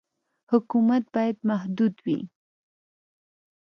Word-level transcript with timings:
حکومت 0.51 1.03
باید 1.13 1.37
محدود 1.49 1.95
وي. 2.05 2.19